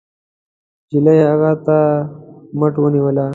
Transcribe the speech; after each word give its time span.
نجلۍ 0.91 1.17
هغه 1.29 1.51
تر 1.65 1.77
مټ 2.59 2.73
ونيوله. 2.79 3.25